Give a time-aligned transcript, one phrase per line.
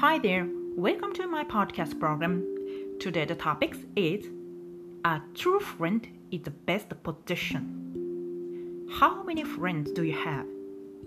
[0.00, 2.42] Hi there, welcome to my podcast program.
[2.98, 4.30] Today the topic is
[5.04, 8.88] A true friend is the best position.
[8.98, 10.46] How many friends do you have?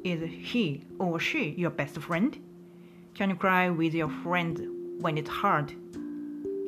[0.03, 2.37] Is he or she your best friend?
[3.15, 5.69] Can you cry with your friend when it's hard?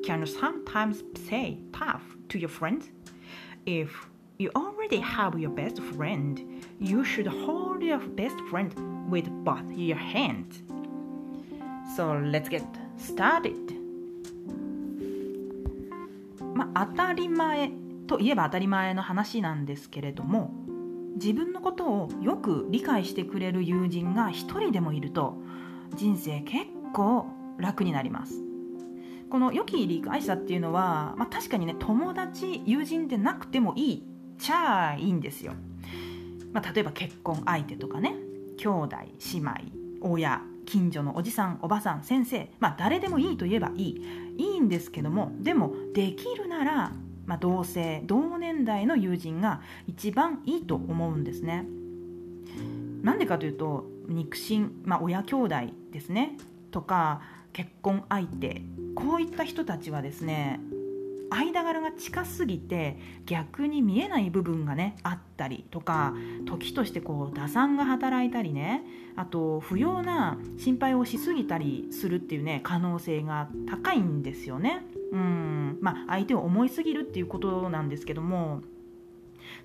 [0.04, 2.89] Can you sometimes say tough to your friends?
[3.68, 4.07] If
[4.39, 8.73] you already have your best friend, you should hold your best friend
[9.12, 10.63] with both your hands.
[11.95, 12.63] So let's get
[12.98, 13.55] started.
[16.54, 17.71] まあ、当たり前
[18.08, 20.54] といえば当たり前の話なんですけれども
[21.16, 25.38] 自分のことをよく理解してくれる友人が一人でもいると
[25.95, 27.27] 人生結構
[27.58, 28.41] 楽になります。
[29.30, 34.04] この良き理解者っていうのは、まあ、確かにね友達友人でなくてもいい
[34.38, 35.54] ちゃあいいんですよ、
[36.54, 38.16] まあ、例えば結婚相手とかね
[38.57, 38.98] 兄弟
[39.34, 39.51] 姉妹
[40.01, 40.54] 親。
[40.66, 44.35] 近所のおじさんおばさん先生まあ誰でもいいと言えばいい。
[44.38, 46.91] いいんですけどもでもできるなら、
[47.26, 51.66] まあ、同性同年代の友人が一番いいと思うんですね。
[53.02, 55.55] なんでかというと肉親、まあ、親兄弟
[55.91, 56.38] ですね。
[56.72, 57.22] とか
[57.54, 58.62] 結婚相手。
[58.96, 60.60] こういった人たちはですね
[61.29, 66.13] 間柄が近すぎて逆に見えない部分がねあったりとか
[66.45, 68.84] 時としてこう打算が働いたりね
[69.16, 74.84] あと不要な心配をしすぎたりするっていうね可能性が高いんですよね。
[75.12, 78.62] うんまあ、相手を思いすぎるっていうことなんですけども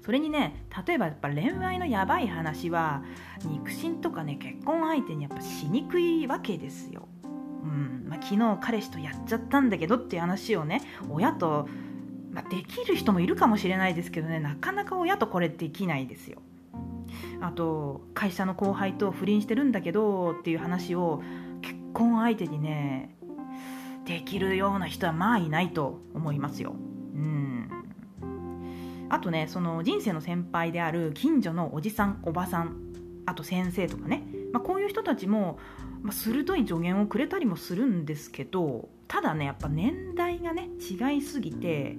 [0.05, 3.03] それにね例えばやっぱ恋愛のやばい話は
[3.45, 7.09] 肉親とかね結婚相手にやっぱしにくいわけですよ。
[7.63, 11.69] うんまあ、昨日彼氏とやっちゃったんだけどっていう話をね親と、
[12.33, 16.41] まあ、できる人もいるかもしれないですけどねなかなか親とこれできないですよ。
[17.41, 21.23] あと会社の後輩と不倫してるんだけどっていう話を
[21.63, 23.17] 結婚相手にね
[24.05, 26.75] できるような人はまあいないと思いますよ。
[27.15, 27.71] うん
[29.09, 32.91] あとねその人生の先輩である近所のおじさんおばさん
[33.27, 35.59] あと先生とかね、まあ、こういう人たちも
[36.03, 41.97] まあ、鋭い助言をくれたりもするんですけどただねやっぱ年代がね違いすぎて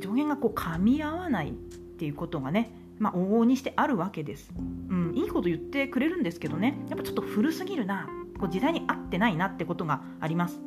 [0.00, 4.52] 助言がこう噛み合わないっていうことがねまあ、往々にしてあるわけです、
[4.88, 8.08] うん、いいこと言ってくれるんですけどねやっぱちょっと古すぎるな
[8.38, 10.60] こう時代に合ってないなってことがあります。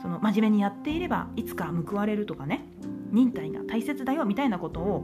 [0.00, 2.64] その真面目にやっていればいつか報われるとかね
[3.10, 5.02] 忍耐が大切だよみたいなことを、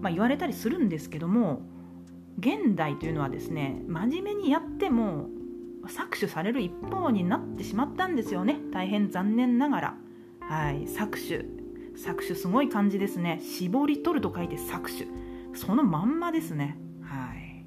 [0.00, 1.60] まあ、言われたりするんですけども
[2.38, 5.28] 現代というのはですね真面目にやっても
[5.86, 8.58] 搾取される一方になってしまったんですよね。
[8.72, 9.94] 大変残念ながら。
[10.40, 10.86] はい。
[10.86, 11.48] 搾取。
[11.96, 13.40] 搾取すごい感じですね。
[13.40, 15.08] 絞り取ると書いて搾取。
[15.54, 16.76] そのまんまですね。
[17.02, 17.64] はい。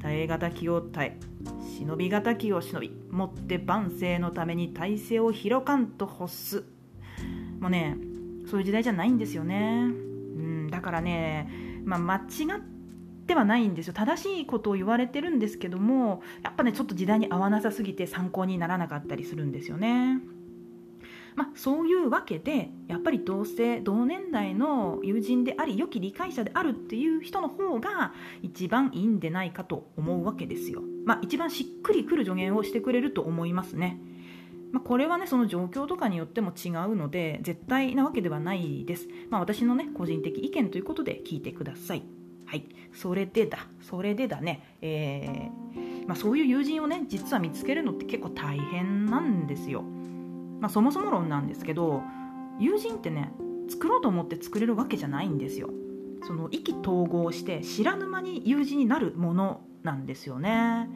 [0.00, 1.20] 耐え難きを耐え
[1.78, 6.64] 忍び難きを忍びもって万世のために体制を広かんと欲す。
[7.58, 7.96] もうね
[8.48, 9.86] そういう時代じゃないんですよね。
[9.86, 10.68] うん。
[10.70, 11.48] だからね
[11.84, 12.18] まあ、間違
[12.58, 12.75] って
[13.26, 20.20] ではないんですよ正しいことを言われてるんですけどもやっぱねちょっと時代に合わなさすぎて参考にならなかったりするんですよね。
[21.34, 30.82] まあ、そういうわけでやっぱり同性同年代の友人であり良き理解者であるっていう人の方が一番いいんでないかと思うわけですよ。
[31.04, 34.00] まあ、一番しっくりくる助言をしてくれると思いますね。
[34.72, 39.06] まあ、これはねその状況とかによっても違うので絶対なわけではないです。
[39.28, 42.15] まあ、私のね個人的意見ということで聞いてください。
[42.46, 49.82] はい、それでだ、それでだね、えー、まあ、そういう友人をね、実は見つけるのって結構大変なんですよ。
[50.60, 52.02] まあ、そもそも論なんですけど、
[52.58, 53.32] 友人ってね、
[53.68, 55.70] 作ろうと思って作れるわけじゃないんですよ。
[56.26, 60.88] その意気投合して知らぬ間に友人になるものなんですよね。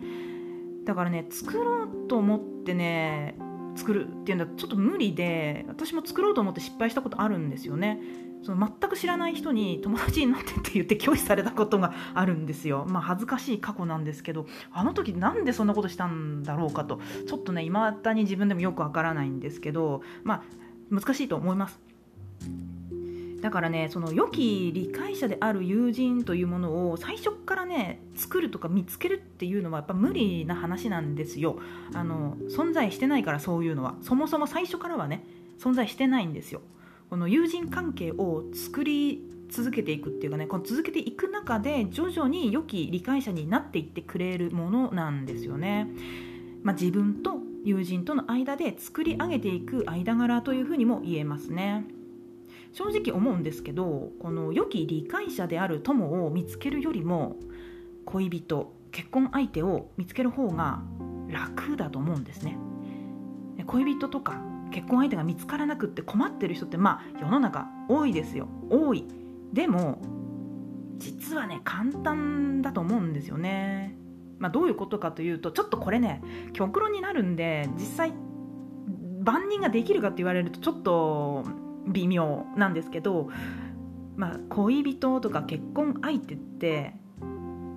[0.85, 3.37] だからね、作ろうと思ってね、
[3.77, 8.01] 作るっていうのはちょっと無理で私も作ろうと思って失敗したことあるんですよね
[8.43, 12.87] その全く知らない人に友達になってって言って拒否されたことがあるんですよ。
[12.89, 20.43] まあ、恥ずかしい過去なんですけどあの時なんでそんなことしたんだろうかとちょっとね未だに自分でもよくわからないんですけど、ま
[20.91, 21.81] あ、難しいと思います。
[23.41, 31.59] だからねその良き理解者である友人というものを最初からね作るとか見つけるっていうのはやっぱ無理な話なんですよ
[31.95, 35.25] あの存在してないからそういうのはそもそも最初からはね
[35.59, 36.61] 存在してないんですよ
[37.11, 45.89] この友人関係を作り続けていくっていうかねこの続けていく中で徐々に良き理解者になっていってくれるものなんですよね。
[46.63, 51.85] まあ、自分と友人との間で作り上げていく間柄というふうにも言えますね。
[52.73, 57.37] 正直思うんですけどこの良き理解者である友を見つけるよりも
[58.05, 60.81] 恋人結婚相手を見つける方が
[61.29, 62.57] 楽だと思うんですね。
[63.67, 64.41] 恋人とか
[64.71, 68.49] 結婚相手が見つからなくって困ってる人ってまあ世の中多いですよ。
[68.71, 69.07] 多い。
[69.53, 70.01] でも
[71.01, 73.97] 実はね簡単だと思うんですよね、
[74.39, 76.23] まあ、どういうことかというとちょっとこれね
[76.53, 78.13] 極論になるんで実際
[79.23, 81.45] 万人ができるかって言われるとちょっと
[81.89, 83.29] 微妙なんですけど、
[84.17, 86.95] まあ、恋人とか結婚相手って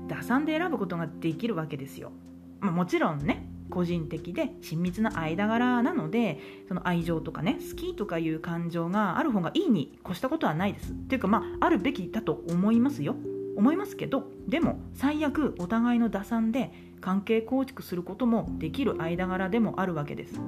[0.07, 2.11] 打算で選ぶことができるわけですよ、
[2.59, 10.91] まあ、もちろんね個人的で親密な間柄なのでその愛情とかね好きとかいう感情がある方がいいに越したことはないです。
[10.91, 13.15] っていうかまああるべきだと思いますよ。
[13.55, 16.71] 思いますけどでも最悪お互いの打算で
[17.01, 20.39] 関係構築することもできる間柄でもあるわけです、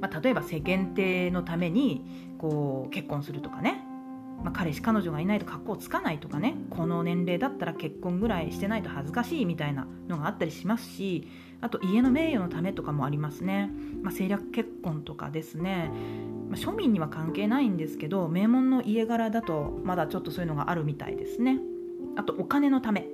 [0.00, 3.87] まあ、例えば世間体のためにこう結婚するとかね。
[4.42, 11.28] まあ、彼氏彼女がいないと格好つかないとかねこの年齢だったら結婚ぐらいしてないと恥ずかしいみたいなのがあったりしますし
[11.60, 13.70] あと家の名誉のためとかもありますね、
[14.02, 15.90] まあ、政略結婚とかですね、
[16.48, 21.58] まあ、庶民には関係ないんですけど名門の家柄だとまだちょっとそういうのがあるみたいですね。
[22.16, 23.06] あとお金のため。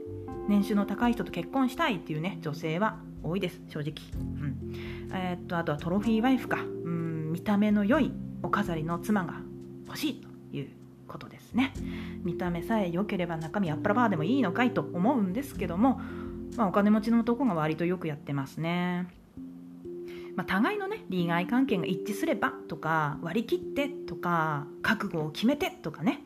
[0.47, 3.63] 年収の高い人と結婚したいっていうね女性は多いです。
[3.69, 4.75] 正直、うん。
[5.13, 8.13] えー、っとあとはトロフィーワイフか、うん、見た目の良い
[8.43, 9.41] お飾りの妻が
[9.87, 10.84] 欲しいという
[11.55, 11.73] ですね。
[12.25, 16.01] 見た目さえ良ければ中身あっぱらばーでもいいのかいと思うんですけども、
[16.57, 19.07] まあ、お金持ちの男が割とよくやってますね。
[20.37, 26.25] まあ、互いのね利害関係が一致すればとか割り切ってとか覚悟を決めてとかね。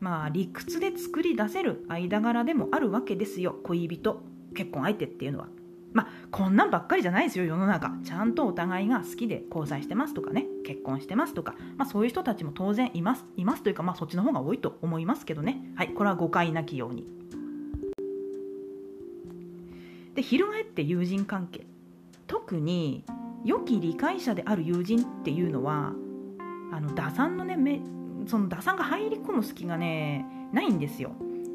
[0.00, 3.54] まあ理屈で作り出せる間柄でもあるわけですよ。
[3.62, 4.22] 恋人
[4.54, 5.48] 結婚相手っていうのは。
[5.92, 7.92] まあこんなんばっかりじゃないですよ世の中。
[8.04, 10.46] ちゃんとお互いが好きで交際してますとかね。
[10.64, 13.24] 結婚してますとか、まあ、そういう人たちも当然います。
[13.36, 15.60] いますというか、まあ、そっちの方が多いと思いますけどね。
[15.76, 17.06] はいこれは誤解なきように。
[20.14, 21.66] で翻って友人関係。
[22.26, 23.04] 特に
[23.44, 25.92] 良き理解者である友人っていうのは
[26.72, 27.82] あの打算のね
[28.26, 31.12] その打算が入り込む隙がねないんですよ。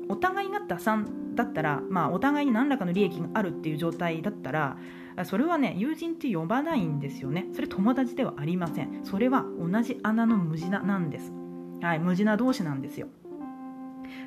[0.09, 4.77] お互いが打算だったら、まあ、お互いに何らかの利益があるっていう状態だったら
[5.23, 7.47] それはね友人って呼ばないんですよね。
[7.53, 9.03] それ友達ではありません。
[9.03, 11.31] それは同じ穴の無地ななんです。
[11.81, 13.07] はい無地な同士なんですよ。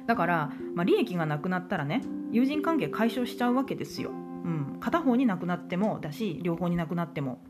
[0.06, 2.02] だから、まあ、利益がなくなったらね
[2.32, 7.42] 友人関係解消しちゃうわけですよ、うん、片方になくなってもだし両方になくなっても。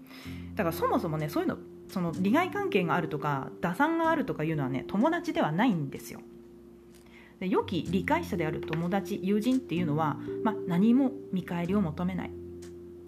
[0.55, 1.57] だからそもそもねそういうの
[1.89, 6.21] その利害関係があるとか打算があるとかいうのはね友達ではないんですよ。
[7.41, 12.31] で良き理解者である友達友人っていうのは、まあ、何も見返りを求めない。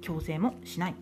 [0.01, 0.95] 強制もしない。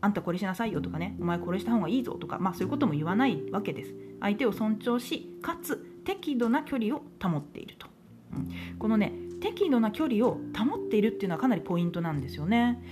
[0.00, 3.94] あんたこれしなさいよとかねお前これした方がいいぞとか、まあ、そういうことも言わないわけです。
[4.20, 7.86] 相手を尊重しかつ適度な距離を保っていると、
[8.34, 12.82] うん、このね適度な距離を保っているっていうのはかなりポイントなんですよね。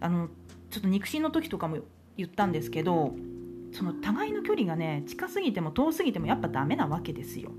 [0.00, 0.28] あの
[0.70, 1.78] ちょっと肉親の時とかも
[2.16, 3.14] 言ったんですけど
[3.72, 7.50] その互いの距離がね近すぎても遠すぎてもやっぱダメなわけですよ。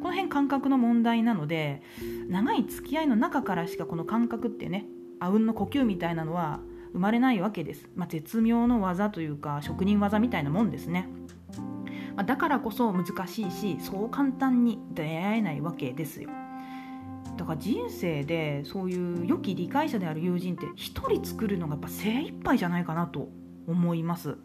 [0.00, 1.82] この辺感覚の問題なので
[2.28, 4.86] 長い付き合いの中からしかこの感覚ってね
[5.20, 6.60] あうんの呼吸みたいなのは
[6.92, 11.08] 生まれないわけです、まあ、絶妙の技というか職人技みたいなもんですね、
[12.16, 16.30] まあ、だからこそ難しいしそう簡単に出会えないわけですよ。
[17.36, 20.74] だから人生でそういう良き理解者である友人って1
[21.08, 23.28] 人作るのがやっぱ精一杯じゃないかなと
[23.68, 24.38] 思います、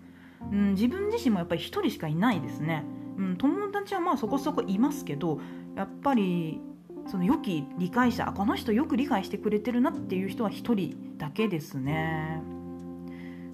[0.52, 2.84] うん、自分自身もやっぱり1人しかいないですね。
[3.18, 5.40] うん、友達はまあそこそこいますけど
[5.76, 6.62] やっぱり
[7.08, 12.42] その良き理解者この人よく理解してくれてるなっていう人は1人だけですね。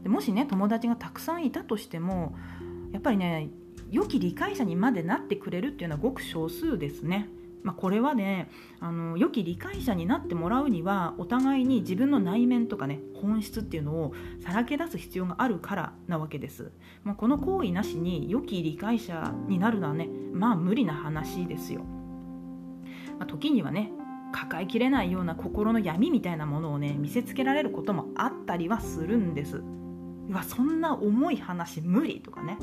[0.03, 2.35] でもしね友達がたくさんいたとしても
[2.91, 3.49] やっぱりね
[3.91, 7.27] 良き理解者にまでなってくれるっていうのはごく少数ですね。
[7.63, 8.49] まあ、これはね
[8.79, 14.13] あの良き理解者になってもらうにはお互いに自分の内面とかね本質っていうのを
[14.43, 16.71] さらけ出す必要があるからなわけです、
[17.03, 21.81] まあ、この行為なしに良き理解者になるのはねまあ無理な話ですよ、
[23.17, 23.91] まあ、時にはね
[24.31, 29.57] 抱えきれないような心の闇みたいなものをね見せつけられることもあったりはするんです。
[30.29, 32.57] うわそんな重い話無理とかね。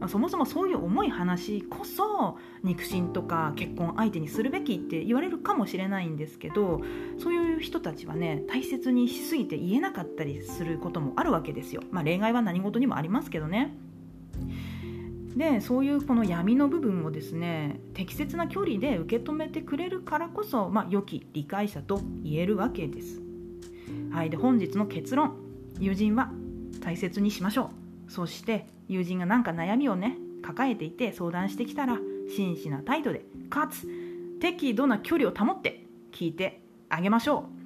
[0.00, 6.80] まあ、そもそもそういう重い話こそ肉親とか結婚相手にするべきって言われるかもしれないんですけど
[7.18, 11.82] そういう人たちはね大切にしすぎて言えなかったりすることもあるわけですよ。
[11.90, 13.76] まあ、例外は何事にもありますけどね。
[15.36, 23.22] でそういうこの闇の部分をですね適切な距離で受け止めてくれるからこそ、まあ、良き理解者と言えるわけです。
[24.10, 25.36] はい、で本日の結論
[25.78, 26.32] 友人は
[26.80, 27.79] 大切にしましょう
[28.10, 31.96] そして友人が何か悩みをね抱えていて相談してきたら
[32.36, 33.86] 真摯な態度でかつ
[34.40, 37.59] 適度な距離を保って聞いてあげましょう。